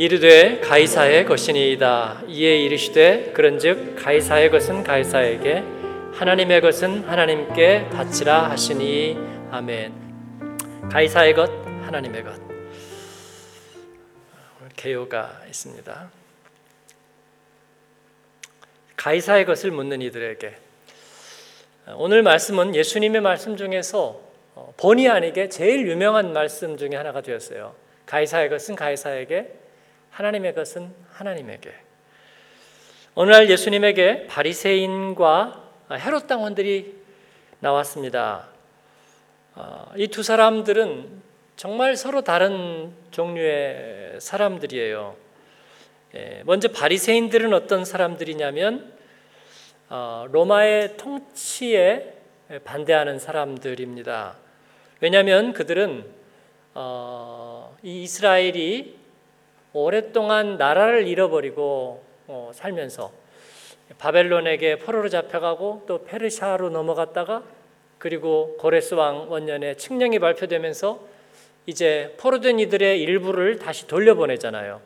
[0.00, 2.22] 이르되 가이사의 것이니이다.
[2.28, 5.64] 이에 이르시되 그런즉 가이사의 것은 가이사에게
[6.12, 9.18] 하나님의 것은 하나님께 바치라 하시니
[9.50, 10.88] 아멘.
[10.88, 11.50] 가이사의 것
[11.84, 12.40] 하나님의 것.
[14.76, 16.10] 개요가 있습니다.
[18.94, 20.54] 가이사의 것을 묻는 이들에게
[21.96, 24.20] 오늘 말씀은 예수님의 말씀 중에서
[24.76, 27.74] 본의 아니게 제일 유명한 말씀 중에 하나가 되었어요.
[28.06, 29.66] 가이사의 것은 가이사에게
[30.10, 31.72] 하나님의 것은 하나님에게.
[33.14, 36.94] 어느 날 예수님에게 바리새인과 헤롯 당원들이
[37.60, 38.48] 나왔습니다.
[39.54, 41.22] 어, 이두 사람들은
[41.56, 45.16] 정말 서로 다른 종류의 사람들이에요.
[46.14, 48.92] 예, 먼저 바리새인들은 어떤 사람들이냐면
[49.88, 52.14] 어, 로마의 통치에
[52.64, 54.36] 반대하는 사람들입니다.
[55.00, 56.08] 왜냐하면 그들은
[56.74, 58.97] 어, 이 이스라엘이
[59.72, 63.12] 오랫동안 나라를 잃어버리고 어, 살면서
[63.98, 67.42] 바벨론에게 포로로 잡혀가고 또 페르시아로 넘어갔다가
[67.98, 71.00] 그리고 고레스 왕 원년에 칙령이 발표되면서
[71.66, 74.80] 이제 포로된 이들의 일부를 다시 돌려보내잖아요.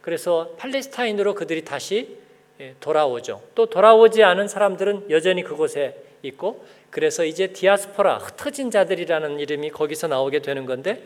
[0.00, 2.18] 그래서 팔레스타인으로 그들이 다시
[2.60, 3.42] 예, 돌아오죠.
[3.54, 10.40] 또 돌아오지 않은 사람들은 여전히 그곳에 있고 그래서 이제 디아스포라 흩어진 자들이라는 이름이 거기서 나오게
[10.40, 11.02] 되는 건데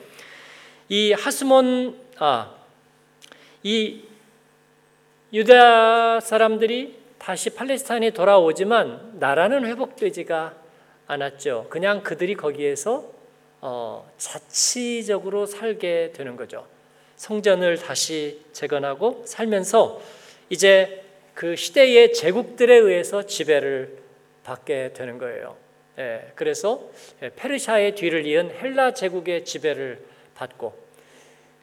[0.89, 2.55] 이 하스몬 아
[3.63, 4.03] 이
[5.33, 10.55] 유다 사람들이 다시 팔레스타인에 돌아오지만 나라는 회복되지가
[11.07, 11.67] 않았죠.
[11.71, 13.11] 그냥 그들이 거기에서
[13.61, 16.67] 어, 자치적으로 살게 되는 거죠.
[17.17, 20.01] 성전을 다시 재건하고 살면서
[20.51, 21.03] 이제
[21.35, 23.99] 그 시대의 제국들에 의해서 지배를
[24.45, 25.57] 받게 되는 거예요.
[25.99, 26.89] 예, 그래서
[27.37, 30.05] 페르시아의 뒤를 이은 헬라 제국의 지배를
[30.35, 30.77] 받고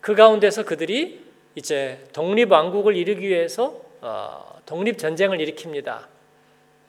[0.01, 1.23] 그 가운데서 그들이
[1.55, 6.05] 이제 독립 왕국을 이루기 위해서 어, 독립 전쟁을 일으킵니다.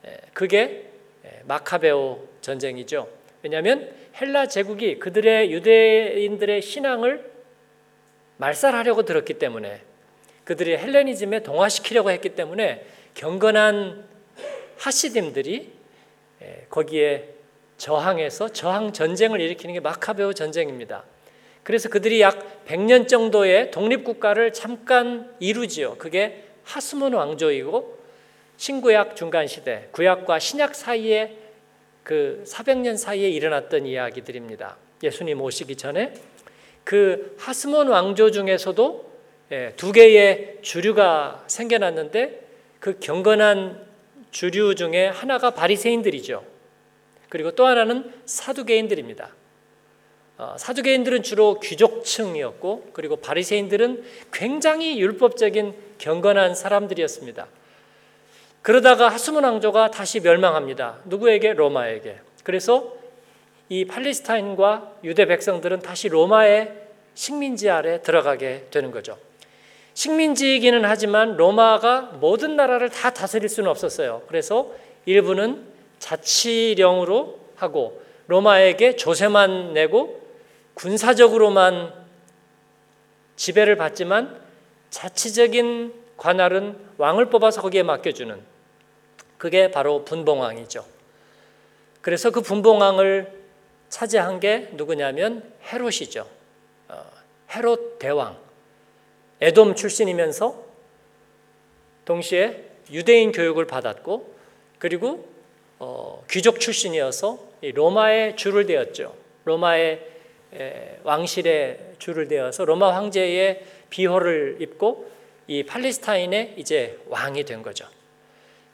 [0.07, 0.89] 예, 그게
[1.25, 3.07] 예, 마카베오 전쟁이죠.
[3.41, 7.31] 왜냐하면 헬라 제국이 그들의 유대인들의 신앙을
[8.37, 9.81] 말살하려고 들었기 때문에
[10.43, 14.05] 그들이 헬레니즘에 동화시키려고 했기 때문에 경건한
[14.77, 15.71] 하시딤들이
[16.41, 17.29] 예, 거기에
[17.77, 21.03] 저항해서 저항 전쟁을 일으키는 게 마카베오 전쟁입니다.
[21.65, 25.95] 그래서 그들이 약 100년 정도의 독립국가를 잠깐 이루지요.
[25.97, 27.97] 그게 하스몬 왕조이고
[28.57, 31.35] 신구약 중간 시대, 구약과 신약 사이에
[32.03, 34.77] 그 400년 사이에 일어났던 이야기들입니다.
[35.01, 36.13] 예수님 오시기 전에
[36.83, 39.11] 그 하스몬 왕조 중에서도
[39.51, 42.47] 예, 두 개의 주류가 생겨났는데
[42.79, 43.83] 그 경건한
[44.29, 46.43] 주류 중에 하나가 바리새인들이죠.
[47.29, 49.33] 그리고 또 하나는 사두개인들입니다.
[50.37, 54.03] 어, 사두개인들은 주로 귀족층이었고 그리고 바리새인들은
[54.33, 57.47] 굉장히 율법적인 경건한 사람들이었습니다.
[58.61, 60.97] 그러다가 하스몬 왕조가 다시 멸망합니다.
[61.05, 61.53] 누구에게?
[61.53, 62.17] 로마에게.
[62.43, 62.93] 그래서
[63.69, 66.73] 이 팔레스타인과 유대 백성들은 다시 로마의
[67.13, 69.17] 식민지 아래 들어가게 되는 거죠.
[69.93, 74.23] 식민지이기는 하지만 로마가 모든 나라를 다 다스릴 수는 없었어요.
[74.27, 74.71] 그래서
[75.05, 75.63] 일부는
[75.99, 80.24] 자치령으로 하고 로마에게 조세만 내고
[80.75, 81.93] 군사적으로만
[83.35, 84.39] 지배를 받지만
[84.89, 88.39] 자치적인 관할은 왕을 뽑아서 거기에 맡겨주는
[89.37, 90.85] 그게 바로 분봉왕이죠.
[92.01, 93.43] 그래서 그 분봉왕을
[93.89, 96.27] 차지한 게 누구냐면 헤롯이죠.
[96.89, 97.05] 어,
[97.53, 98.37] 헤롯 대왕.
[99.41, 100.63] 에돔 출신이면서
[102.05, 104.33] 동시에 유대인 교육을 받았고
[104.79, 105.27] 그리고
[105.79, 109.15] 어, 귀족 출신이어서 로마의 주를 되었죠.
[109.43, 110.14] 로마의
[111.03, 115.11] 왕실의 주를 되어서 로마 황제의 비호를 입고
[115.47, 117.87] 이 팔레스타인의 이제 왕이 된 거죠.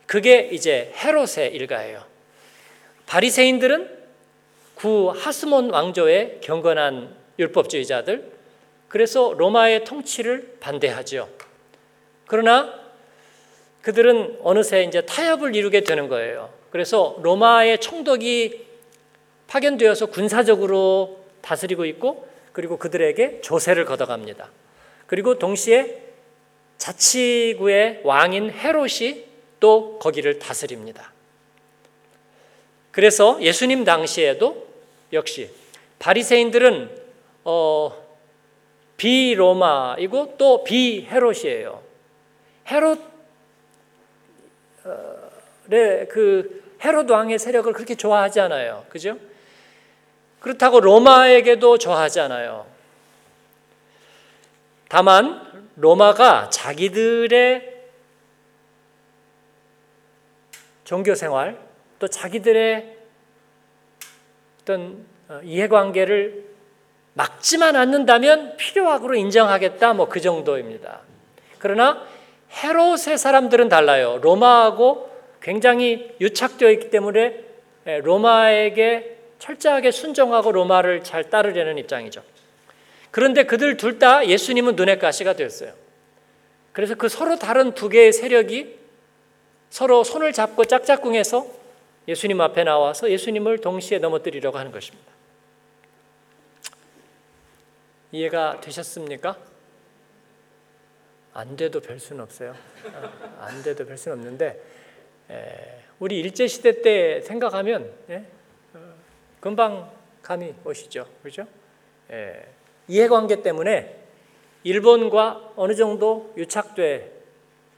[0.05, 2.03] 그게 이제 헤롯의 일가예요.
[3.05, 3.99] 바리새인들은
[4.75, 8.31] 구 하스몬 왕조의 경건한 율법주의자들,
[8.87, 11.29] 그래서 로마의 통치를 반대하죠.
[12.25, 12.73] 그러나
[13.81, 16.53] 그들은 어느새 이제 타협을 이루게 되는 거예요.
[16.71, 18.65] 그래서 로마의 총독이
[19.47, 24.49] 파견되어서 군사적으로 다스리고 있고 그리고 그들에게 조세를 걷어갑니다.
[25.07, 26.01] 그리고 동시에
[26.77, 29.25] 자치구의 왕인 헤롯이
[29.59, 31.11] 또 거기를 다스립니다.
[32.91, 34.67] 그래서 예수님 당시에도
[35.13, 35.49] 역시
[35.99, 37.01] 바리새인들은
[37.43, 37.93] 어,
[38.97, 41.81] 비로마이고 또 비헤롯이에요.
[42.69, 42.97] 헤롯의
[46.09, 48.85] 그 헤롯 왕의 세력을 그렇게 좋아하지 않아요.
[48.89, 49.17] 그죠?
[50.41, 52.65] 그렇다고 로마에게도 좋아하지 않아요.
[54.89, 57.71] 다만 로마가 자기들의
[60.83, 61.57] 종교 생활
[61.99, 62.97] 또 자기들의
[64.61, 66.51] 어떤 어, 이해관계를
[67.13, 71.01] 막지만 않는다면 필요하고로 인정하겠다 뭐 그 정도입니다.
[71.59, 72.03] 그러나
[72.51, 74.19] 헤롯의 사람들은 달라요.
[74.21, 75.09] 로마하고
[75.41, 77.45] 굉장히 유착되어 있기 때문에
[77.87, 82.23] 예, 로마에게 철저하게 순종하고 로마를 잘 따르려는 입장이죠.
[83.09, 85.73] 그런데 그들 둘 다 예수님은 눈의 가시가 되었어요.
[86.73, 88.79] 그래서 그 서로 다른 두 개의 세력이
[89.71, 91.47] 서로 손을 잡고 짝짝꿍해서
[92.07, 95.11] 예수님 앞에 나와서 예수님을 동시에 넘어뜨리려고 하는 것입니다.
[98.11, 99.37] 이해가 되셨습니까?
[101.33, 102.55] 안 돼도 별 수는 없어요.
[103.39, 104.61] 안 돼도 별 수는 없는데
[105.99, 108.40] 우리 일제 시대 때 생각하면 예, 어,
[109.41, 109.91] 금방
[110.21, 111.45] 감이 오시죠, 그렇죠?
[112.87, 113.97] 이해관계 때문에
[114.63, 117.11] 일본과 어느 정도 유착돼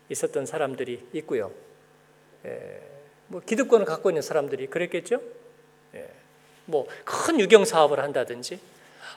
[0.10, 1.51] 있었던 사람들이 있고요.
[3.27, 5.19] 뭐 기득권을 갖고 있는 사람들이 그랬겠죠.
[6.65, 8.59] 뭐큰 유경 사업을 한다든지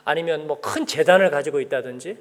[0.03, 2.17] 아니면 뭐 큰 재단을 가지고 있다든지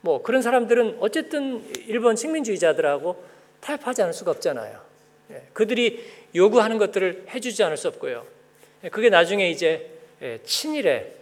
[0.00, 3.24] 뭐 그런 사람들은 어쨌든 일본 식민주의자들하고
[3.60, 4.80] 타협하지 않을 수가 없잖아요.
[5.32, 6.04] 예, 그들이
[6.34, 8.24] 요구하는 것들을 해주지 않을 수 없고요.
[8.84, 9.90] 예, 그게 나중에 이제
[10.22, 11.14] 예, 친일의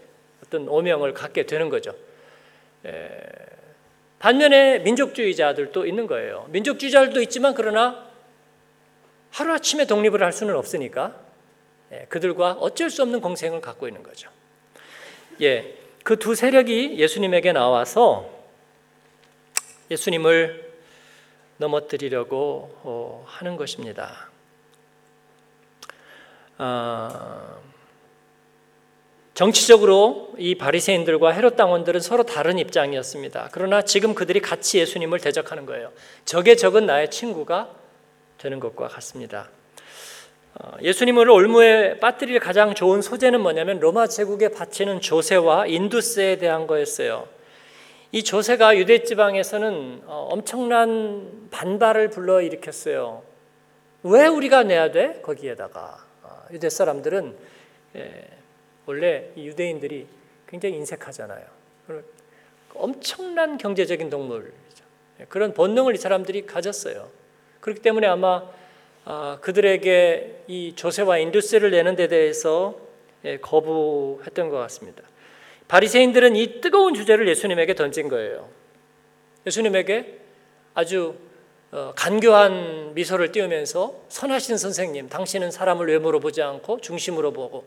[0.45, 1.95] 어떤 오명을 갖게 되는 거죠.
[4.19, 6.47] 반면에 민족주의자들도 있는 거예요.
[6.51, 8.09] 민족주의자들도 있지만 그러나
[9.31, 11.21] 하루아침에 독립을 할 수는 없으니까
[12.09, 14.31] 그들과 어쩔 수 없는 공생을 갖고 있는 거죠.
[15.41, 15.75] 예,
[16.09, 18.31] 그 두 세력이 예수님에게 나와서
[19.91, 20.73] 예수님을
[21.59, 24.31] 넘어뜨리려고 어, 하는 것입니다.
[26.59, 27.57] 아,
[29.35, 33.51] 정치적으로 이 바리새인들과 헤롯 당원들은 서로 다른 입장이었습니다.
[33.53, 35.93] 그러나 지금 그들이 같이 예수님을 대적하는 거예요.
[36.25, 37.71] 적의 적은 나의 친구가
[38.39, 39.49] 되는 것과 같습니다.
[40.55, 47.29] 어, 예수님을 올무에 빠뜨릴 가장 좋은 소재는 뭐냐면 로마 제국에 바치는 조세와 인두세에 대한 거였어요.
[48.11, 53.23] 이 조세가 유대 지방에서는 어, 엄청난 반발을 불러 일으켰어요.
[54.03, 55.21] 왜 우리가 내야 돼?
[55.23, 56.08] 거기에다가 어,
[56.53, 57.37] 유대 사람들은
[57.97, 58.29] 예,
[58.87, 60.07] 원래 유대인들이
[60.47, 61.45] 굉장히 인색하잖아요.
[62.75, 64.85] 엄청난 경제적인 동물이죠.
[65.21, 67.09] 예, 그런 본능을 이 사람들이 가졌어요.
[67.61, 68.43] 그렇기 때문에 아마
[69.05, 72.79] 아, 그들에게 이 조세와 인두세를 내는 데 대해서
[73.25, 75.03] 예, 거부했던 것 같습니다.
[75.67, 78.49] 바리새인들은 이 뜨거운 주제를 예수님에게 던진 거예요.
[79.47, 80.19] 예수님에게
[80.75, 81.28] 아주 어,
[81.71, 87.67] 간교한 미소를 띄우면서 선하신 선생님, 당신은 사람을 외모로 보지 않고 중심으로 보고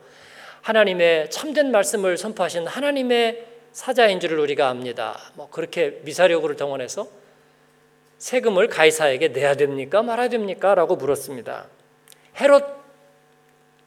[0.62, 5.18] 하나님의 참된 말씀을 선포하신 하나님의 사자인 줄을 우리가 압니다.
[5.34, 7.06] 뭐 그렇게 미사력을 동원해서
[8.18, 10.74] 세금을 가이사에게 내야 됩니까 말아야 됩니까?
[10.74, 11.66] 라고 물었습니다.
[12.40, 12.82] 헤롯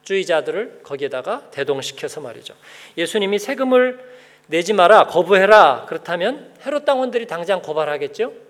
[0.02, 2.54] 주의자들을 거기에다가 대동시켜서 말이죠.
[2.96, 4.16] 예수님이 세금을
[4.46, 5.86] 내지 마라, 거부해라.
[5.88, 8.45] 그렇다면 헤롯 당원들이 당장 고발하겠죠?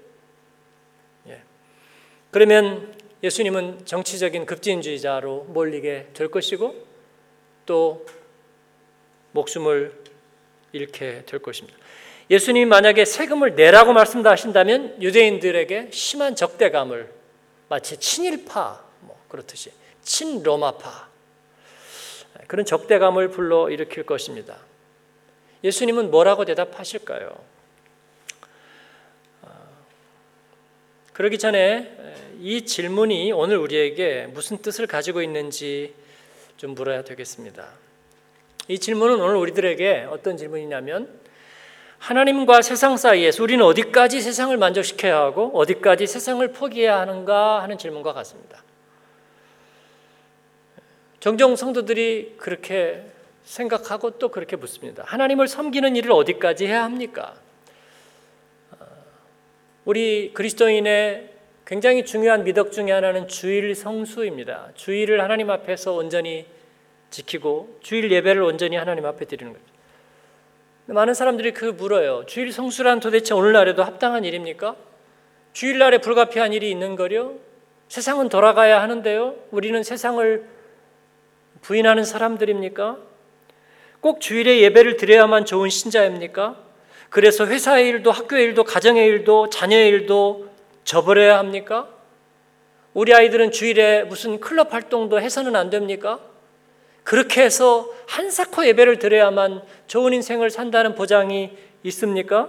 [2.36, 2.38] 예.
[2.38, 6.86] 그러면 예수님은 정치적인 급진주의자로 몰리게 될 것이고
[7.64, 8.04] 또
[9.32, 9.98] 목숨을
[10.72, 11.78] 잃게 될 것입니다.
[12.28, 17.10] 예수님이 만약에 세금을 내라고 말씀하신다면 유대인들에게 심한 적대감을
[17.70, 21.08] 마치 친일파 뭐 그렇듯이 친로마파
[22.48, 24.58] 그런 적대감을 불러 일으킬 것입니다.
[25.64, 27.55] 예수님은 뭐라고 대답하실까요?
[31.16, 31.96] 그러기 전에
[32.42, 35.94] 이 질문이 오늘 우리에게 무슨 뜻을 가지고 있는지
[36.58, 37.66] 좀 물어야 되겠습니다.
[38.68, 41.08] 이 질문은 오늘 우리들에게 어떤 질문이냐면
[41.96, 48.62] 하나님과 세상 사이에서 우리는 어디까지 세상을 만족시켜야 하고 어디까지 세상을 포기해야 하는가 하는 질문과 같습니다.
[51.18, 53.06] 종종 성도들이 그렇게
[53.42, 55.02] 생각하고 또 그렇게 묻습니다.
[55.06, 57.36] 하나님을 섬기는 일을 어디까지 해야 합니까?
[59.86, 61.30] 어, 우리 그리스도인의
[61.64, 64.70] 굉장히 중요한 미덕 중의 하나는 주일 성수입니다.
[64.74, 66.46] 주일을 하나님 앞에서 온전히
[67.10, 69.64] 지키고 주일 예배를 온전히 하나님 앞에 드리는 거죠.
[70.86, 72.24] 많은 사람들이 그 물어요.
[72.26, 74.76] 주일 성수란 도대체 오늘날에도 합당한 일입니까?
[75.52, 77.34] 주일날에 불가피한 일이 있는 거요?
[77.88, 79.36] 세상은 돌아가야 하는데요.
[79.52, 80.44] 우리는 세상을
[81.62, 82.98] 부인하는 사람들입니까?
[84.00, 86.65] 꼭 주일에 예배를 드려야만 좋은 신자입니까?
[87.10, 90.48] 그래서 회사의 일도 학교의 일도 가정의 일도 자녀의 일도
[90.84, 91.88] 저버려야 합니까?
[92.94, 96.20] 우리 아이들은 주일에 무슨 클럽 활동도 해서는 안 됩니까?
[97.04, 101.50] 그렇게 해서 한사코 예배를 드려야만 좋은 인생을 산다는 보장이
[101.84, 102.48] 있습니까?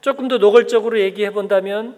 [0.00, 1.96] 조금 더 노골적으로 얘기해 본다면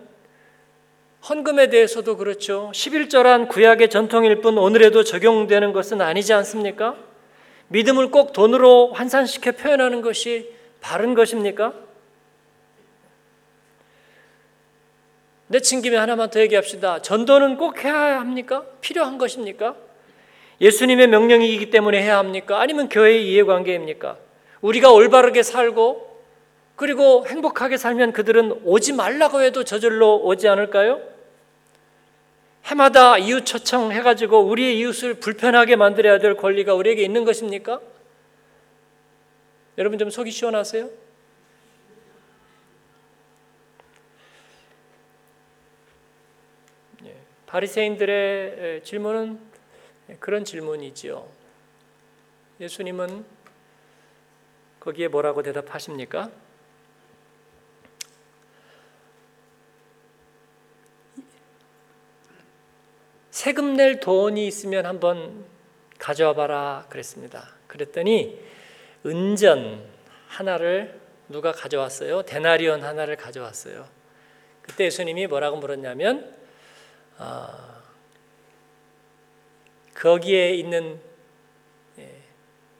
[1.28, 2.70] 헌금에 대해서도 그렇죠.
[2.72, 6.94] 11절한 구약의 전통일 뿐 오늘에도 적용되는 것은 아니지 않습니까?
[7.68, 11.72] 믿음을 꼭 돈으로 환산시켜 표현하는 것이 바른 것입니까?
[15.48, 17.02] 내친 김에 하나만 더 얘기합시다.
[17.02, 18.64] 전도는 꼭 해야 합니까?
[18.80, 19.76] 필요한 것입니까?
[20.60, 22.60] 예수님의 명령이기 때문에 해야 합니까?
[22.60, 24.16] 아니면 교회의 이해관계입니까?
[24.60, 26.16] 우리가 올바르게 살고
[26.74, 31.00] 그리고 행복하게 살면 그들은 오지 말라고 해도 저절로 오지 않을까요?
[32.66, 37.80] 해마다 이웃 초청해가지고 우리의 이웃을 불편하게 만들어야 될 권리가 우리에게 있는 것입니까?
[39.78, 40.90] 여러분 좀 속이 시원하세요?
[47.04, 49.38] 예, 바리새인들의 질문은
[50.18, 51.28] 그런 질문이지요.
[52.60, 53.24] 예수님은
[54.80, 56.30] 거기에 뭐라고 대답하십니까?
[63.46, 65.44] 세금 낼 돈이 있으면 한번
[66.00, 67.48] 가져와 봐라 그랬습니다.
[67.68, 68.40] 그랬더니
[69.06, 69.84] 은전
[70.26, 70.98] 하나를
[71.28, 72.22] 누가 가져왔어요?
[72.22, 73.86] 데나리온 하나를 가져왔어요.
[74.62, 76.34] 그때 예수님이 뭐라고 물었냐면
[77.18, 77.46] 어,
[79.94, 80.98] 거기에 있는
[82.00, 82.10] 예,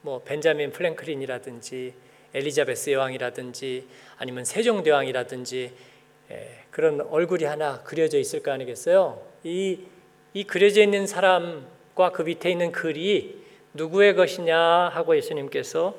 [0.00, 1.94] 뭐 벤자민 프랭클린이라든지
[2.34, 5.72] 엘리자베스 여왕이라든지 아니면 세종대왕이라든지
[6.32, 9.24] 예, 그런 얼굴이 하나 그려져 있을 거 아니겠어요?
[9.44, 9.94] 이,
[10.36, 14.58] 이 그려져 있는 사람과 그 밑에 있는 글이 누구의 것이냐
[14.92, 15.96] 하고 예수님께서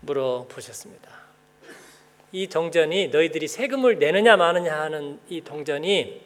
[0.00, 1.08] 물어보셨습니다.
[2.32, 6.20] 이 동전이 너희들이 세금을 내느냐 마느냐 하는 이 동전이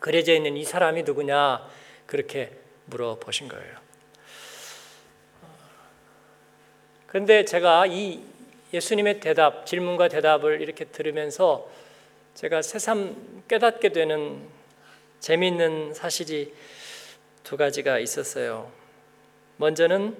[0.00, 1.70] 그려져 있는 이 사람이 누구냐
[2.06, 2.50] 그렇게
[2.86, 3.76] 물어보신 거예요.
[7.06, 8.24] 그런데 제가 이
[8.74, 11.70] 예수님의 대답, 질문과 대답을 이렇게 들으면서
[12.34, 14.48] 제가 새삼 깨닫게 되는
[15.20, 16.52] 재미있는 사실이
[17.48, 18.70] 두 가지가 있었어요.
[19.56, 20.14] 먼저는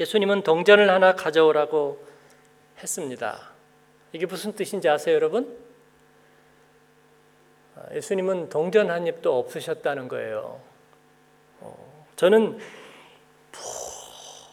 [0.00, 2.04] 예수님은 동전을 하나 가져오라고
[2.82, 3.52] 했습니다.
[4.10, 5.56] 이게 무슨 뜻인지 아세요, 여러분?
[7.76, 10.60] 아, 예수님은 동전 한 입도 없으셨다는 거예요.
[11.60, 12.58] 어, 저는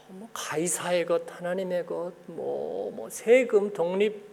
[0.09, 4.23] 뭐, 가이사의 것, 하나님의 것, 뭐, 뭐 세금, 독립,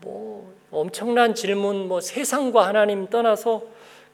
[0.00, 3.64] 뭐 엄청난 질문, 뭐 세상과 하나님 떠나서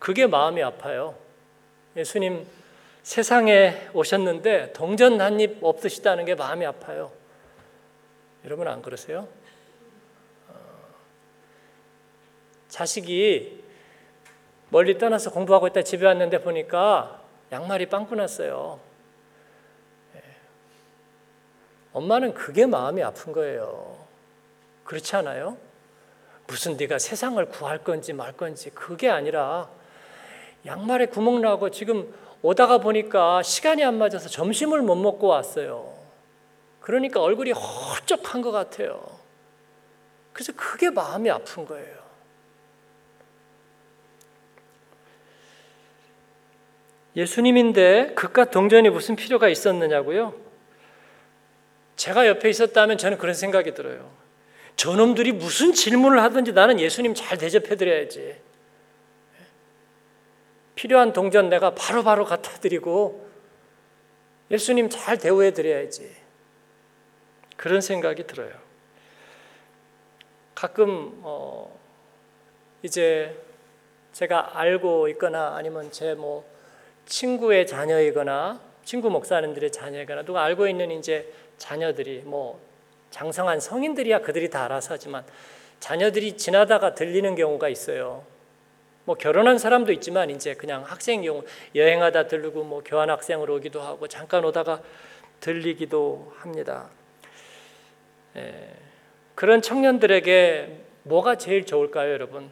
[0.00, 1.14] 그게 마음이 아파요.
[1.96, 2.46] 예수님
[3.02, 7.10] 세상에 오셨는데 동전 한 입 없으시다는 게 마음이 아파요.
[8.44, 9.26] 여러분 안 그러세요?
[10.48, 10.54] 어,
[12.68, 13.64] 자식이
[14.68, 18.78] 멀리 떠나서 공부하고 있다 집에 왔는데 보니까 양말이 빵꾸 났어요.
[20.14, 20.22] 예.
[21.92, 23.98] 엄마는 그게 마음이 아픈 거예요.
[24.84, 25.56] 그렇지 않아요?
[26.46, 29.70] 무슨 네가 세상을 구할 건지 말 건지 그게 아니라
[30.66, 32.12] 양말에 구멍 나고 지금
[32.42, 35.94] 오다가 보니까 시간이 안 맞아서 점심을 못 먹고 왔어요.
[36.80, 39.20] 그러니까 얼굴이 헐쩍한 것 같아요.
[40.32, 42.00] 그래서 그게 마음이 아픈 거예요.
[47.16, 50.34] 예수님인데 그깟 동전이 무슨 필요가 있었느냐고요?
[51.96, 54.10] 제가 옆에 있었다면 저는 그런 생각이 들어요.
[54.76, 58.49] 저놈들이 무슨 질문을 하든지 나는 예수님 잘 대접해 드려야지.
[60.80, 63.28] 필요한 동전 내가 바로 바로 갖다 드리고
[64.50, 66.10] 예수님 잘 대우해 드려야지.
[67.58, 68.50] 그런 생각이 들어요.
[70.54, 71.78] 가끔 어
[72.82, 73.38] 이제
[74.14, 76.48] 제가 알고 있거나 아니면 제 뭐
[77.04, 82.58] 친구의 자녀이거나 친구 목사님들의 자녀이거나 누가 알고 있는 이제 자녀들이 뭐
[83.10, 85.26] 장성한 성인들이야 그들이 다 알아서 하지만
[85.78, 88.24] 자녀들이 지나다가 들리는 경우가 있어요.
[89.04, 94.06] 뭐 결혼한 사람도 있지만 이제 그냥 학생 경우 여행하다 들르고 뭐 교환 학생으로 오기도 하고
[94.08, 94.80] 잠깐 오다가
[95.40, 96.88] 들리기도 합니다.
[98.36, 98.70] 예,
[99.34, 102.50] 그런 청년들에게 뭐가 제일 좋을까요, 여러분?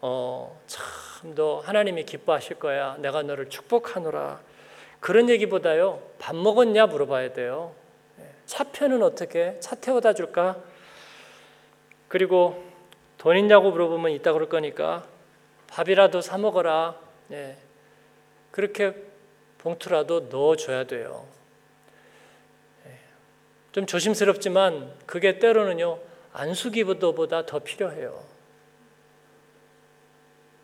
[0.00, 2.96] 어, 참, 너 하나님이 기뻐하실 거야.
[2.98, 4.40] 내가 너를 축복하노라.
[5.00, 7.74] 그런 얘기보다요, 밥 먹었냐 물어봐야 돼요.
[8.20, 9.58] 예, 차표는 어떻게?
[9.60, 10.56] 차 태워다 줄까?
[12.08, 12.62] 그리고
[13.18, 15.04] 돈 있냐고 물어보면 있다 그럴 거니까
[15.74, 16.96] 밥이라도 사 먹어라.
[17.32, 17.56] 예,
[18.52, 18.94] 그렇게
[19.58, 21.26] 봉투라도 넣어줘야 돼요.
[23.72, 25.98] 좀 조심스럽지만 그게 때로는요
[26.32, 28.22] 안수기보다 더 필요해요.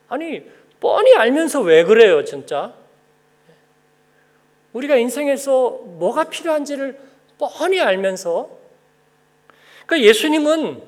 [0.09, 0.49] 아니
[0.79, 2.73] 뻔히 알면서 왜 그래요, 진짜?
[4.73, 7.01] 우리가 인생에서 뭐가 필요한지를
[7.37, 8.49] 뻔히 알면서
[9.87, 10.83] 그러니까 예수님은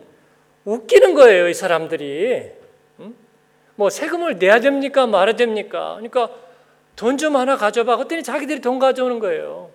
[0.65, 2.62] 웃기는 거예요, 이 사람들이.
[3.83, 5.09] 뭐 세금을 내야 됩니까?
[5.09, 5.95] 말아야 됩니까?
[5.99, 6.31] 그러니까
[6.95, 7.97] 돈 좀 하나 가져봐.
[7.97, 9.71] 그랬더니 자기들이 돈 가져오는 거예요.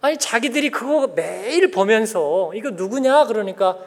[0.00, 3.78] 아니 자기들이 그거 매일 보면서 이거 누구냐 그러니까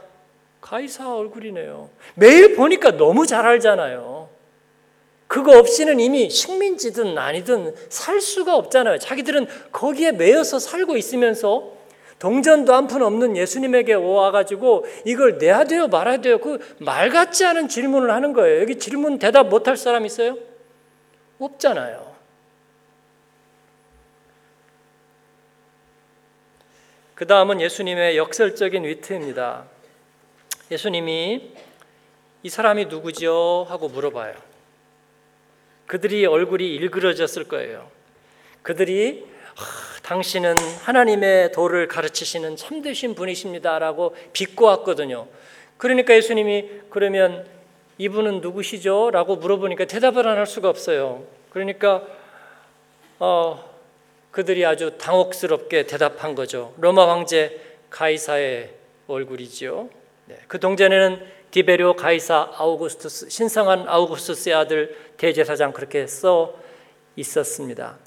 [0.62, 1.90] 가이사 얼굴이네요.
[2.16, 4.30] 매일 보니까 너무 잘 알잖아요.
[5.28, 9.00] 그거 없이는 이미 식민지든 아니든 살 수가 없잖아요.
[9.00, 11.74] 자기들은 거기에 매여서 살고 있으면서
[12.24, 16.38] 동전도 한 푼 없는 예수님에게 와가지고 이걸 내야 돼요, 말아야 돼요.
[16.40, 18.62] 그 말 같지 않은 질문을 하는 거예요.
[18.62, 20.38] 여기 질문 대답 못할 사람 있어요?
[21.38, 22.14] 없잖아요.
[27.16, 29.66] 그 다음은 예수님의 역설적인 위트입니다.
[30.72, 31.52] 예수님이
[32.44, 33.66] 이 사람이 누구죠?
[33.68, 34.34] 하고 물어봐요.
[35.88, 37.92] 그들이 얼굴이 일그러졌을 거예요.
[38.62, 39.26] 그들이
[40.04, 45.28] 당신은 하나님의 도를 가르치시는 참되신 분이십니다라고 비꼬았거든요.
[45.78, 47.46] 그러니까 예수님이 그러면
[47.98, 49.12] 이분은 누구시죠?
[49.12, 51.24] 라고 물어보니까 대답을 안 할 수가 없어요.
[51.50, 52.04] 그러니까
[53.20, 53.64] 어,
[54.32, 56.74] 그들이 아주 당혹스럽게 대답한 거죠.
[56.80, 58.72] 로마 황제 가이사의
[59.08, 59.90] 얼굴이지요.
[60.26, 66.56] 네, 그 동전에는 디베리오 가이사 아우구스투스 신성한 아우구스투스의 아들 대제사장 그렇게 써
[67.16, 67.98] 있었습니다.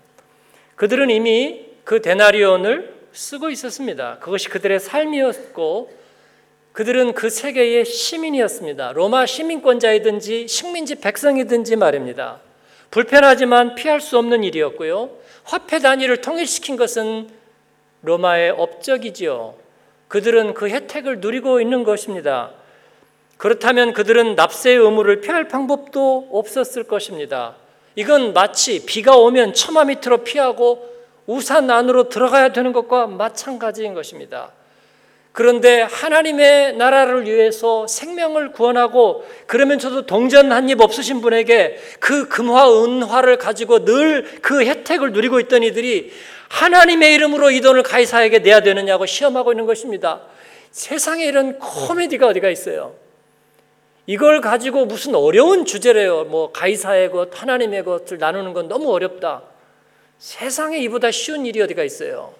[0.74, 4.18] 그들은 이미 그 데나리온을 쓰고 있었습니다.
[4.18, 5.92] 그것이 그들의 삶이었고
[6.72, 8.90] 그들은 그 세계의 시민이었습니다.
[8.90, 12.40] 로마 시민권자이든지 식민지 백성이든지 말입니다.
[12.90, 15.10] 불편하지만 피할 수 없는 일이었고요.
[15.44, 17.28] 화폐 단위를 통일시킨 것은
[18.02, 19.54] 로마의 업적이지요.
[20.08, 22.50] 그들은 그 혜택을 누리고 있는 것입니다.
[23.36, 27.54] 그렇다면 그들은 납세의 의무를 피할 방법도 없었을 것입니다.
[27.94, 30.95] 이건 마치 비가 오면 처마 밑으로 피하고
[31.26, 34.52] 우산 안으로 들어가야 되는 것과 마찬가지인 것입니다.
[35.32, 43.36] 그런데 하나님의 나라를 위해서 생명을 구원하고 그러면서도 동전 한 입 없으신 분에게 그 금화 은화를
[43.36, 46.10] 가지고 늘 그 혜택을 누리고 있던 이들이
[46.48, 50.22] 하나님의 이름으로 이 돈을 가이사에게 내야 되느냐고 시험하고 있는 것입니다.
[50.70, 52.94] 세상에 이런 코미디가 어디가 있어요?
[54.06, 56.24] 이걸 가지고 무슨 어려운 주제래요.
[56.24, 59.42] 뭐 가이사의 것, 하나님의 것을 나누는 건 너무 어렵다.
[60.18, 62.34] 세상에 이보다 쉬운 일이 어디가 있어요?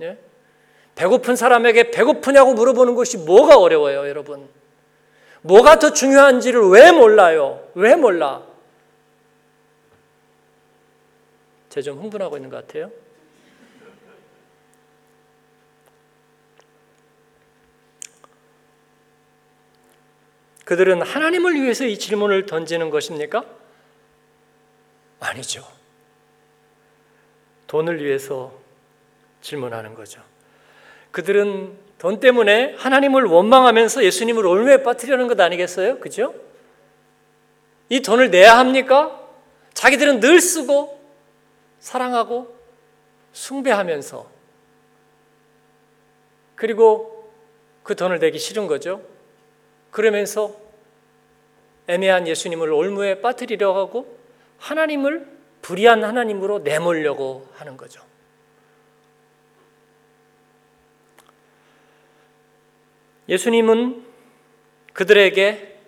[0.00, 0.18] 예?
[0.94, 4.48] 배고픈 사람에게 배고프냐고 물어보는 것이 뭐가 어려워요, 여러분?
[5.42, 7.68] 뭐가 더 중요한지를 왜 몰라요?
[7.74, 8.42] 왜 몰라?
[11.68, 12.90] 제 좀 흥분하고 있는 것 같아요.
[20.64, 23.44] 그들은 하나님을 위해서 이 질문을 던지는 것입니까?
[25.20, 25.66] 아니죠.
[27.66, 28.52] 돈을 위해서
[29.40, 30.22] 질문하는 거죠.
[31.10, 35.98] 그들은 돈 때문에 하나님을 원망하면서 예수님을 올무에 빠뜨리려는 것 아니겠어요?
[35.98, 36.34] 그죠?
[37.88, 39.22] 이 돈을 내야 합니까?
[39.72, 41.00] 자기들은 늘 쓰고
[41.78, 42.54] 사랑하고
[43.32, 44.26] 숭배하면서
[46.54, 47.30] 그리고
[47.82, 49.02] 그 돈을 내기 싫은 거죠.
[49.90, 50.56] 그러면서
[51.86, 54.18] 애매한 예수님을 올무에 빠뜨리려 하고
[54.58, 55.35] 하나님을
[55.66, 58.00] 불의한 하나님으로 내몰려고 하는 거죠.
[63.28, 64.06] 예수님은
[64.92, 65.80] 그들에게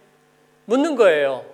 [0.65, 1.49] 묻는 거예요.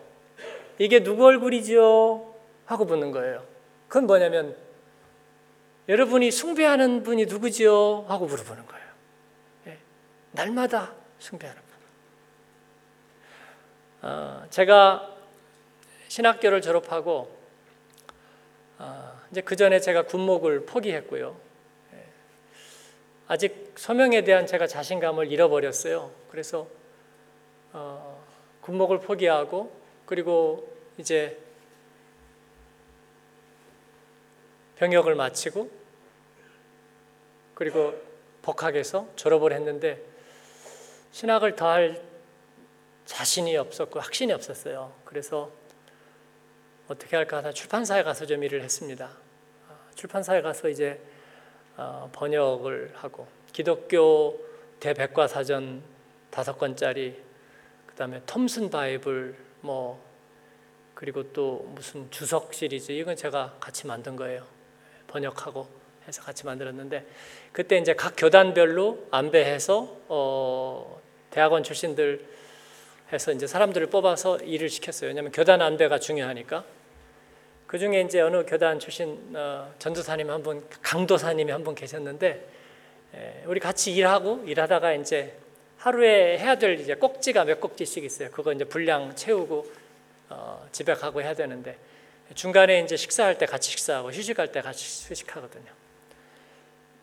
[0.78, 2.34] 이게 누구 얼굴이죠?
[2.64, 3.44] 하고 묻는 거예요.
[3.88, 4.56] 그건 뭐냐면
[5.90, 8.06] 여러분이 숭배하는 분이 누구지요?
[8.08, 8.86] 하고 물어보는 거예요.
[9.66, 9.78] 예,
[10.32, 11.60] 날마다 숭배하는
[14.00, 14.08] 분.
[14.08, 15.14] 어, 제가
[16.08, 17.43] 신학교를 졸업하고
[18.84, 21.36] 어, 이제 그 전에 제가 군목을 포기했고요.
[21.94, 22.04] 예,
[23.26, 26.10] 아직 소명에 대한 제가 자신감을 잃어버렸어요.
[26.30, 26.68] 그래서
[27.72, 28.22] 어,
[28.60, 29.72] 군목을 포기하고
[30.04, 31.38] 그리고 이제
[34.76, 35.70] 병역을 마치고
[37.54, 37.94] 그리고
[38.42, 40.02] 복학해서 졸업을 했는데
[41.12, 42.02] 신학을 더할
[43.06, 44.92] 자신이 없었고 확신이 없었어요.
[45.04, 45.50] 그래서
[46.88, 49.10] 어떻게 할까 하다 출판사에 가서 좀 일을 했습니다.
[49.68, 51.00] 아, 출판사에 가서 이제
[51.76, 54.38] 어, 번역을 하고 기독교
[54.80, 55.82] 대백과사전
[56.30, 57.20] 다섯 권짜리
[57.86, 60.04] 그다음에 톰슨 바이블 뭐
[60.94, 64.44] 그리고 또 무슨 주석 시리즈 이건 제가 같이 만든 거예요.
[65.06, 65.66] 번역하고
[66.06, 67.06] 해서 같이 만들었는데
[67.52, 72.26] 그때 이제 각 교단별로 안배해서 어 대학원 출신들
[73.14, 75.08] 해서 이제 사람들을 뽑아서 일을 시켰어요.
[75.08, 76.64] 왜냐하면 교단 안배가 중요하니까.
[77.66, 82.48] 그 중에 이제 어느 교단 출신 어, 전도사님 한 분, 강도사님이 한 분 계셨는데
[83.14, 85.36] 에, 우리 같이 일하고 일하다가 이제
[85.78, 88.30] 하루에 해야 될 이제 꼭지가 몇 꼭지씩 있어요.
[88.30, 89.66] 그거 이제 분량 채우고
[90.30, 91.76] 어, 집에 가고 해야 되는데
[92.34, 95.70] 중간에 이제 식사할 때 같이 식사하고 휴식할 때 같이 휴식하거든요.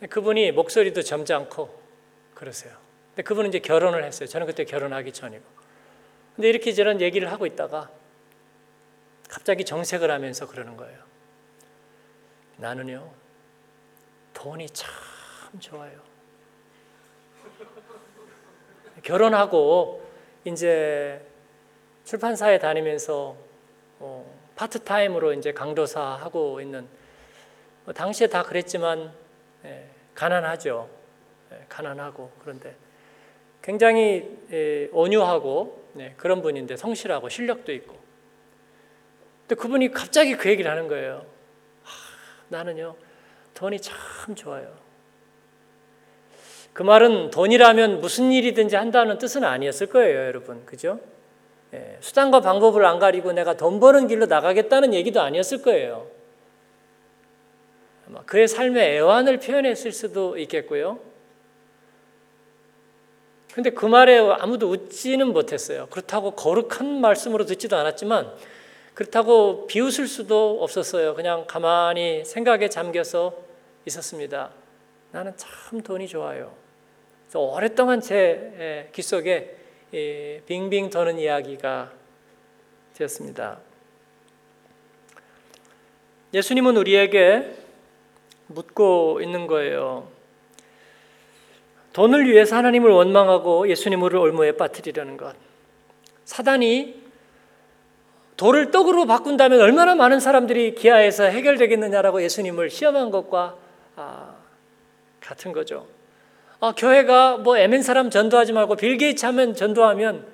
[0.09, 1.79] 그분이 목소리도 점잖고
[2.33, 2.73] 그러세요.
[3.09, 4.27] 근데 그분은 이제 결혼을 했어요.
[4.27, 5.60] 저는 그때 결혼하기 전이고.
[6.41, 7.91] 근데 이렇게 저런 얘기를 하고 있다가
[9.29, 10.97] 갑자기 정색을 하면서 그러는 거예요.
[12.57, 13.11] 나는요,
[14.33, 14.89] 돈이 참
[15.59, 15.99] 좋아요.
[19.03, 20.03] 결혼하고
[20.43, 21.23] 이제
[22.05, 23.37] 출판사에 다니면서
[23.99, 26.87] 어, 파트타임으로 이제 강도사 하고 있는
[27.85, 29.13] 뭐 당시에 다 그랬지만
[29.65, 30.89] 예, 가난하죠.
[31.51, 32.75] 예, 가난하고 그런데
[33.61, 37.97] 굉장히 예, 온유하고 네, 그런 분인데 성실하고 실력도 있고.
[39.41, 41.25] 근데 그분이 갑자기 그 얘기를 하는 거예요.
[41.83, 41.93] 하,
[42.49, 42.95] 나는요
[43.53, 44.73] 돈이 참 좋아요.
[46.73, 50.65] 그 말은 돈이라면 무슨 일이든지 한다는 뜻은 아니었을 거예요, 여러분.
[50.65, 50.99] 그죠?
[51.73, 56.07] 예, 수단과 방법을 안 가리고 내가 돈 버는 길로 나가겠다는 얘기도 아니었을 거예요.
[58.25, 60.99] 그의 삶의 애환을 표현했을 수도 있겠고요.
[63.53, 65.87] 근데 그 말에 아무도 웃지는 못했어요.
[65.87, 68.31] 그렇다고 거룩한 말씀으로 듣지도 않았지만
[68.93, 71.15] 그렇다고 비웃을 수도 없었어요.
[71.15, 73.33] 그냥 가만히 생각에 잠겨서
[73.85, 74.51] 있었습니다.
[75.11, 76.53] 나는 참 돈이 좋아요.
[77.33, 79.57] 오랫동안 제 귓속에
[80.45, 81.91] 빙빙 도는 이야기가
[82.93, 83.59] 되었습니다.
[86.33, 87.55] 예수님은 우리에게
[88.47, 90.09] 묻고 있는 거예요.
[91.93, 95.35] 돈을 위해서 하나님을 원망하고 예수님을 올무에 빠뜨리려는 것.
[96.25, 97.01] 사단이
[98.37, 103.55] 돌을 떡으로 바꾼다면 얼마나 많은 사람들이 기아에서 해결되겠느냐라고 예수님을 시험한 것과
[103.95, 104.35] 아,
[105.19, 105.85] 같은 거죠.
[106.59, 110.25] 아, 교회가 뭐 에멘 사람 전도하지 말고 빌 게이츠 하면 전도하면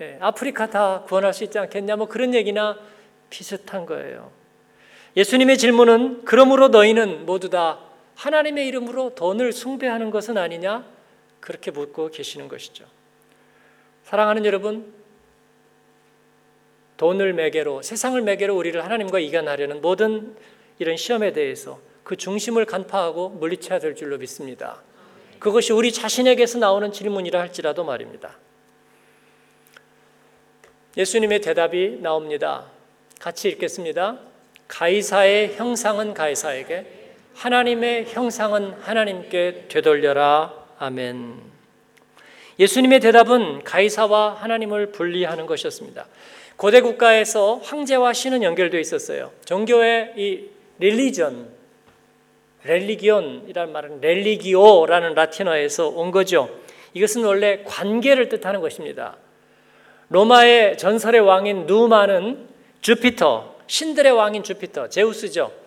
[0.00, 2.78] 예, 아프리카 다 구원할 수 있지 않겠냐 뭐 그런 얘기나
[3.30, 4.30] 비슷한 거예요.
[5.16, 7.78] 예수님의 질문은 그러므로 너희는 모두 다
[8.18, 10.84] 하나님의 이름으로 돈을 숭배하는 것은 아니냐
[11.38, 12.84] 그렇게 묻고 계시는 것이죠.
[14.02, 14.92] 사랑하는 여러분,
[16.96, 20.36] 돈을 매개로 세상을 매개로 우리를 하나님과 이간하려는 모든
[20.80, 24.82] 이런 시험에 대해서 그 중심을 간파하고 물리쳐야 될 줄로 믿습니다.
[25.38, 28.36] 그것이 우리 자신에게서 나오는 질문이라 할지라도 말입니다.
[30.96, 32.66] 예수님의 대답이 나옵니다.
[33.20, 34.18] 같이 읽겠습니다.
[34.66, 36.97] 가이사의 형상은 가이사에게,
[37.38, 40.52] 하나님의 형상은 하나님께 되돌려라.
[40.80, 41.36] 아멘.
[42.58, 46.06] 예수님의 대답은 가이사와 하나님을 분리하는 것이었습니다.
[46.56, 49.30] 고대 국가에서 황제와 신은 연결되어 있었어요.
[49.44, 50.48] 종교의 이
[50.80, 51.48] religion,
[52.64, 56.50] Religion이라는 말은 religio라는 라틴어에서 온 거죠.
[56.92, 59.16] 이것은 원래 관계를 뜻하는 것입니다.
[60.08, 62.48] 로마의 전설의 왕인 누마는
[62.80, 65.57] 주피터, 신들의 왕인 주피터, 제우스죠.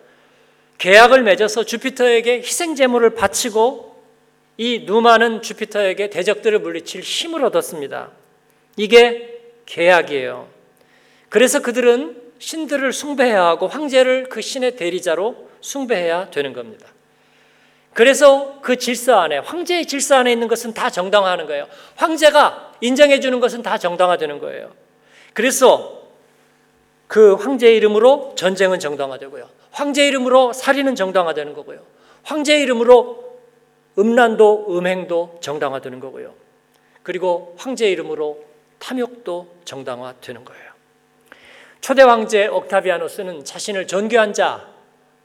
[0.81, 4.01] 계약을 맺어서 주피터에게 희생 제물을 바치고
[4.57, 8.09] 이 누마는 주피터에게 대적들을 물리칠 힘을 얻었습니다.
[8.77, 10.47] 이게 계약이에요.
[11.29, 16.87] 그래서 그들은 신들을 숭배해야 하고 황제를 그 신의 대리자로 숭배해야 되는 겁니다.
[17.93, 21.67] 그래서 그 질서 안에 황제의 질서 안에 있는 것은 다 정당화하는 거예요.
[21.95, 24.73] 황제가 인정해 주는 것은 다 정당화되는 거예요.
[25.33, 26.00] 그래서
[27.11, 29.49] 그 황제 이름으로 전쟁은 정당화되고요.
[29.71, 31.81] 황제 이름으로 살인은 정당화되는 거고요.
[32.23, 33.37] 황제 이름으로
[33.99, 36.33] 음란도 음행도 정당화되는 거고요.
[37.03, 38.41] 그리고 황제 이름으로
[38.79, 40.71] 탐욕도 정당화되는 거예요.
[41.81, 44.69] 초대 황제 옥타비아노스는 자신을 존귀한 자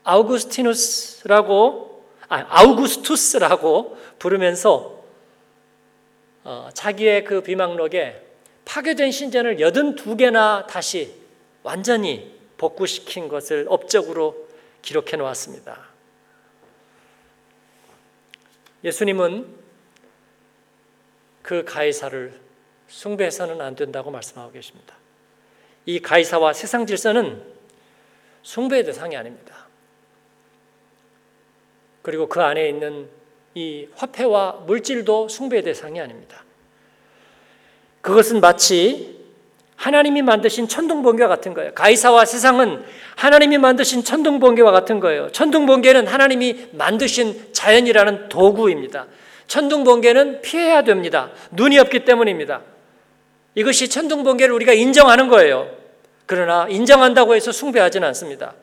[0.03, 5.05] 아우구스티누스라고 아, 아우구스투스라고 부르면서
[6.42, 8.22] 어, 자기의 그 비망록에
[8.64, 11.25] 파괴된 신전을 82개나 다시
[11.66, 14.48] 완전히 복구시킨 것을 업적으로
[14.83, 15.88] 기록해 놓았습니다.
[18.85, 19.52] 예수님은
[21.42, 22.40] 그 가이사를
[22.87, 24.94] 숭배해서는 안 된다고 말씀하고 계십니다.
[25.87, 27.42] 이 가이사와 세상 질서는
[28.44, 29.66] 숭배의 대상이 아닙니다.
[32.02, 33.11] 그리고 그 안에 있는
[33.57, 36.44] 이 화폐와 물질도 숭배의 대상이 아닙니다.
[38.02, 39.15] 그것은 마치
[39.76, 41.72] 하나님이 만드신 천둥번개와 같은 거예요.
[41.74, 42.82] 가이사와 세상은
[43.14, 45.30] 하나님이 만드신 천둥번개와 같은 거예요.
[45.32, 49.06] 천둥번개는 하나님이 만드신 자연이라는 도구입니다.
[49.46, 51.30] 천둥번개는 피해야 됩니다.
[51.52, 52.62] 눈이 없기 때문입니다.
[53.54, 55.70] 이것이 천둥번개를 우리가 인정하는 거예요.
[56.24, 58.54] 그러나 인정한다고 해서 숭배하지는 않습니다.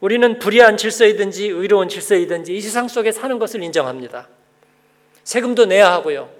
[0.00, 4.28] 우리는 불의한 질서이든지 의로운 질서이든지 이 세상 속에 사는 것을 인정합니다.
[5.24, 6.30] 세금도 내야 하고요.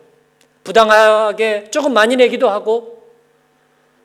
[0.64, 2.99] 부당하게 조금 많이 내기도 하고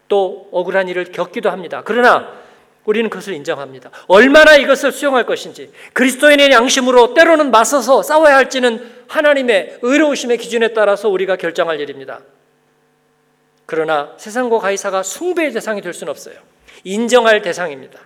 [0.08, 1.82] 또 억울한 일을 겪기도 합니다.
[1.86, 2.46] 그러나
[2.86, 3.90] 우리는 그것을 인정합니다.
[4.08, 11.36] 얼마나 이것을 수용할 것인지 그리스도인의 양심으로 때로는 맞서서 싸워야 할지는 하나님의 의로우심의 기준에 따라서 우리가
[11.36, 12.22] 결정할 일입니다.
[13.66, 16.36] 그러나 세상과 가이사가 숭배의 대상이 될 수는 없어요.
[16.84, 18.00] 인정할 대상입니다.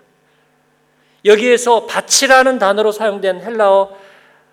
[1.26, 3.98] 여기에서 밭이라는 단어로 사용된 헬라어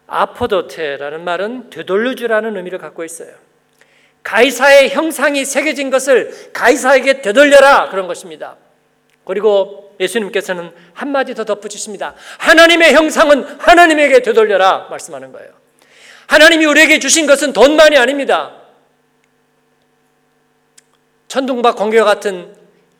[0.08, 3.45] 아포도테라는 말은 되돌려주라는 의미를 갖고 있어요.
[4.26, 8.56] 가이사의 형상이 새겨진 것을 가이사에게 되돌려라 그런 것입니다.
[9.24, 12.14] 그리고 예수님께서는 한마디 더 덧붙이십니다.
[12.38, 15.50] 하나님의 형상은 하나님에게 되돌려라 말씀하는 거예요.
[16.26, 18.56] 하나님이 우리에게 주신 것은 돈만이 아닙니다.
[21.28, 22.52] 천둥과 공기와 같은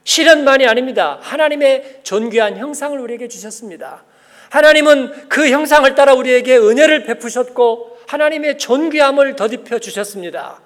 [0.05, 1.19] 시련만이 아닙니다.
[1.23, 4.05] 하나님의 존귀한 형상을 우리에게 주셨습니다.
[4.51, 10.66] 하나님은 그 형상을 따라 우리에게 은혜를 베푸셨고 하나님의 존귀함을 더입혀 주셨습니다.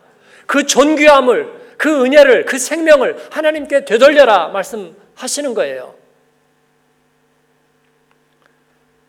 [0.50, 5.94] 그 존귀함을 그 은혜를 그 생명을 하나님께 되돌려라 말씀하시는 거예요.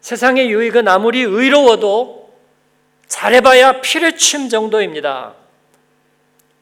[0.01, 2.31] 세상의 유익은 아무리 의로워도
[3.07, 5.33] 잘해봐야 피뢰침 정도입니다.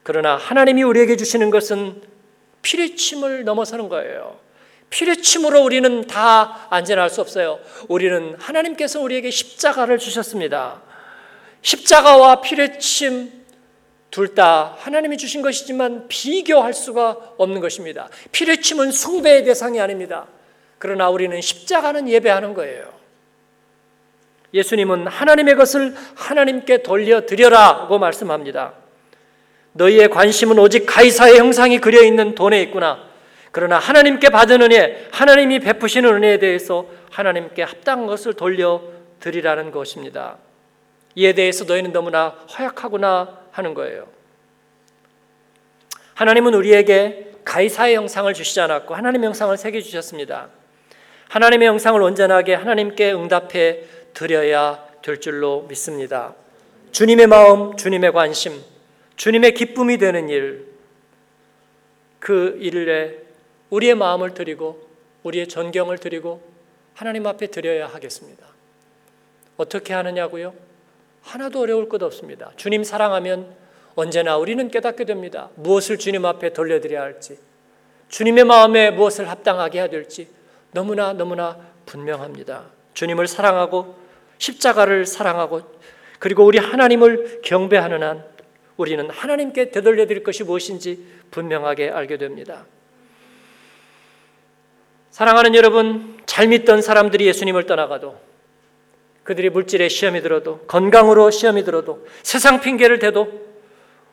[0.03, 2.01] 그러나 하나님이 우리에게 주시는 것은
[2.61, 4.39] 피뢰침을 넘어서는 거예요.
[4.91, 7.59] 피뢰침으로 우리는 다 안전할 수 없어요.
[7.89, 10.81] 우리는 하나님께서 우리에게 십자가를 주셨습니다.
[11.63, 13.38] 십자가와 피뢰침
[14.11, 18.09] 둘 다 하나님이 주신 것이지만 비교할 수가 없는 것입니다.
[18.31, 20.27] 피뢰침은 숭배의 대상이 아닙니다.
[20.77, 22.91] 그러나 우리는 십자가는 예배하는 거예요.
[24.53, 28.73] 예수님은 하나님의 것을 하나님께 돌려드려라고 말씀합니다.
[29.73, 33.07] 너희의 관심은 오직 가이사의 형상이 그려 있는 돈에 있구나.
[33.51, 40.37] 그러나 하나님께 받은 은혜, 하나님이 베푸시는 은혜에 대해서 하나님께 합당한 것을 돌려드리라는 것입니다.
[41.15, 44.07] 이에 대해서 너희는 너무나 허약하구나 하는 거예요.
[46.15, 50.49] 하나님은 우리에게 가이사의 형상을 주시지 않았고 하나님의 형상을 새겨 주셨습니다.
[51.29, 56.35] 하나님의 형상을 온전하게 하나님께 응답해 드려야 될 줄로 믿습니다.
[56.91, 58.61] 주님의 마음, 주님의 관심,
[59.15, 60.67] 주님의 기쁨이 되는 일,
[62.19, 63.19] 그 일에
[63.69, 64.89] 우리의 마음을 드리고
[65.23, 66.41] 우리의 존경을 드리고
[66.95, 68.45] 하나님 앞에 드려야 하겠습니다.
[69.57, 70.53] 어떻게 하느냐고요?
[71.21, 72.51] 하나도 어려울 것 없습니다.
[72.55, 73.55] 주님 사랑하면
[73.95, 75.49] 언제나 우리는 깨닫게 됩니다.
[75.55, 77.37] 무엇을 주님 앞에 돌려드려야 할지,
[78.09, 80.29] 주님의 마음에 무엇을 합당하게 해야 될지
[80.71, 82.65] 너무나 너무나 분명합니다.
[82.93, 83.95] 주님을 사랑하고
[84.37, 85.61] 십자가를 사랑하고
[86.19, 88.23] 그리고 우리 하나님을 경배하는 한
[88.77, 92.65] 우리는 하나님께 되돌려 드릴 것이 무엇인지 분명하게 알게 됩니다.
[95.11, 98.28] 사랑하는 여러분, 잘 믿던 사람들이 예수님을 떠나가도
[99.23, 103.47] 그들이 물질에 시험이 들어도 건강으로 시험이 들어도 세상 핑계를 대도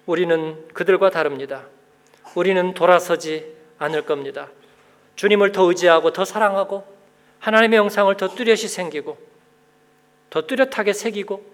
[0.04, 1.66] 우리는 그들과 다릅니다.
[2.34, 4.48] 우리는 돌아서지 않을 겁니다.
[5.16, 6.84] 주님을 더 의지하고 더 사랑하고
[7.38, 9.16] 하나님의 영상을 더 뚜렷이 생기고
[10.30, 11.44] 더 뚜렷하게 새기고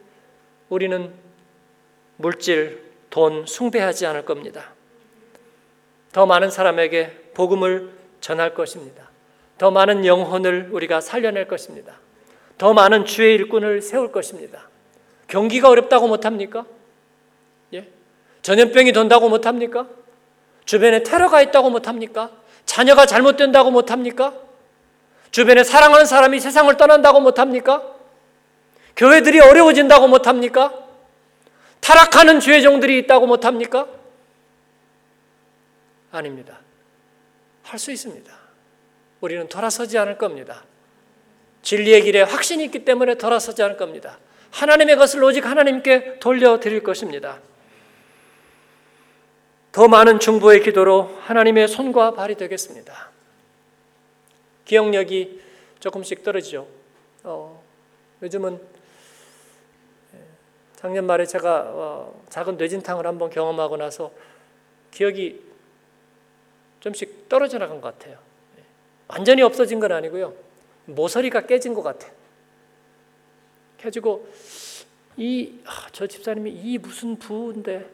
[0.69, 1.13] 우리는
[2.17, 4.73] 물질, 돈 숭배하지 않을 겁니다.
[6.13, 9.11] 더 많은 사람에게 복음을 전할 것입니다.
[9.59, 12.01] 더 많은 영혼을 우리가 살려낼 것입니다.
[12.63, 14.69] 더 많은 주의 일꾼을 세울 것입니다.
[15.27, 16.65] 경기가 어렵다고 못합니까?
[17.75, 17.89] 예?
[18.43, 19.89] 전염병이 돈다고 못합니까?
[20.65, 22.31] 주변에 테러가 있다고 못합니까?
[22.65, 24.35] 자녀가 잘못된다고 못합니까?
[25.33, 27.83] 주변에 사랑하는 사람이 세상을 떠난다고 못합니까?
[28.95, 30.73] 교회들이 어려워진다고 못합니까?
[31.81, 33.89] 타락하는 죄종들이 있다고 못합니까?
[36.13, 36.61] 아닙니다.
[37.65, 38.33] 할 수 있습니다.
[39.21, 40.63] 우리는 돌아서지 않을 겁니다.
[41.63, 44.19] 진리의 길에 확신이 있기 때문에 돌아서지 않을 겁니다.
[44.51, 47.41] 하나님의 것을 오직 하나님께 돌려드릴 것입니다.
[49.71, 53.11] 더 많은 중보의 기도로 하나님의 손과 발이 되겠습니다.
[54.67, 55.41] 기억력이
[55.81, 56.67] 조금씩 떨어지죠.
[57.25, 57.63] 어,
[58.23, 58.61] 요즘은
[60.77, 64.13] 작년 말에 제가 어, 작은 뇌진탕을 한번 경험하고 나서
[64.91, 65.41] 기억이
[66.81, 68.19] 좀씩 떨어져 나간 것 같아요.
[68.59, 68.63] 예.
[69.09, 70.35] 완전히 없어진 건 아니고요.
[70.87, 72.13] 모서리가 깨진 것 같아요.
[73.79, 74.29] 깨지고
[75.17, 77.91] 이저 아, 집사님이 이 무슨 부인데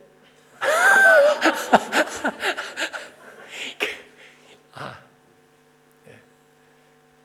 [4.75, 5.01] 아
[6.09, 6.19] 예.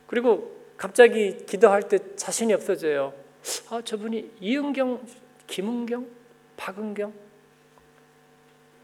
[0.07, 3.13] 그리고 갑자기 기도할 때 자신이 없어져요.
[3.69, 5.05] 아 저분이 이은경
[5.47, 6.07] 김은경,
[6.57, 7.13] 박은경,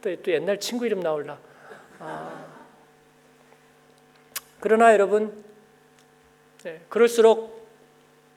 [0.02, 1.39] 또, 또 옛날 친구 이름 나올라.
[2.00, 2.46] 아.
[4.60, 5.44] 그러나 여러분,
[6.63, 7.67] 네, 그럴수록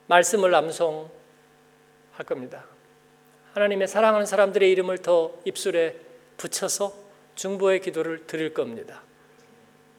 [0.06, 1.08] 말씀을 암송할
[2.26, 2.64] 겁니다.
[3.54, 5.96] 하나님의 사랑하는 사람들의 이름을 더 입술에
[6.36, 6.94] 붙여서
[7.34, 9.02] 중보의 기도를 드릴 겁니다.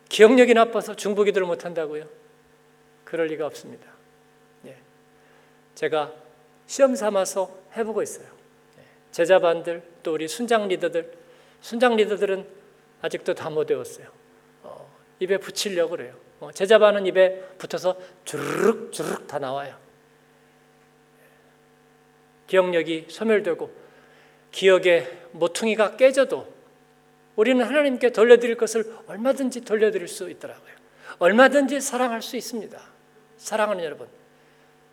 [0.09, 2.07] 기억력이 나빠서 중보 기도를 못 한다고요?
[3.03, 3.91] 그럴 리가 없습니다.
[4.65, 4.77] 예.
[5.75, 6.13] 제가
[6.67, 8.27] 시험 삼아서 해보고 있어요.
[8.79, 8.83] 예.
[9.11, 11.11] 제자반들 또 우리 순장 리더들,
[11.61, 12.47] 순장 리더들은
[13.01, 14.07] 아직도 다 못 외웠어요.
[14.63, 16.15] 어, 입에 붙이려고 그래요.
[16.43, 19.77] 어, 제자반은 입에 붙어서 주르륵 주르륵 다 나와요.
[22.47, 23.73] 기억력이 소멸되고
[24.51, 26.51] 기억의 모퉁이가 깨져도
[27.37, 30.73] 우리는 하나님께 돌려드릴 것을 얼마든지 돌려드릴 수 있더라고요.
[31.19, 32.79] 얼마든지 사랑할 수 있습니다.
[33.37, 34.07] 사랑하는 여러분,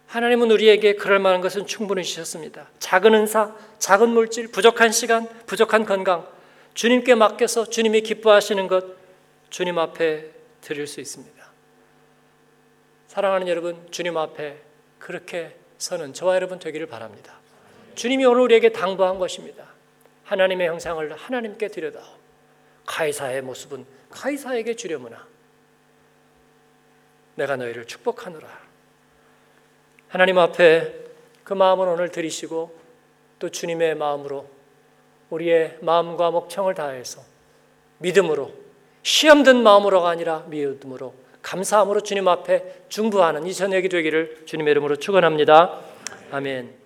[0.06, 2.70] 하나님은 우리에게 그럴 만한 것은 충분히 주셨습니다.
[2.78, 6.26] 작은 은사, 작은 물질, 부족한 시간, 부족한 건강,
[6.74, 8.84] 주님께 맡겨서 주님이 기뻐하시는 것
[9.50, 11.39] 주님 앞에 드릴 수 있습니다.
[13.10, 14.56] 사랑하는 여러분, 주님 앞에
[15.00, 17.34] 그렇게 서는 저와 여러분 되기를 바랍니다.
[17.96, 19.66] 주님이 오늘 우리에게 당부한 것입니다.
[20.26, 22.04] 하나님의 형상을 하나님께 드려다오.
[22.86, 25.26] 가이사의 모습은 가이사에게 주려무나.
[27.34, 28.46] 내가 너희를 축복하노라.
[30.06, 30.94] 하나님 앞에
[31.42, 32.78] 그 마음을 오늘 드리시고
[33.40, 34.48] 또 주님의 마음으로
[35.30, 37.22] 우리의 마음과 목청을 다해서
[37.98, 38.54] 믿음으로
[39.02, 41.12] 시험 든 마음으로가 아니라 믿음으로
[41.42, 45.80] 감사함으로 주님 앞에 중부하는 이 저녁이 되기를 주님의 이름으로 축원합니다.
[46.30, 46.79] 아멘.